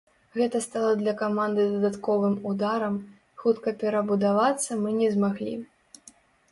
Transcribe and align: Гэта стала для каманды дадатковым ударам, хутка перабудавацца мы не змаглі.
Гэта 0.37 0.61
стала 0.67 0.93
для 1.01 1.13
каманды 1.19 1.67
дадатковым 1.73 2.33
ударам, 2.53 2.95
хутка 3.45 3.75
перабудавацца 3.85 4.71
мы 4.83 4.97
не 5.01 5.09
змаглі. 5.17 5.55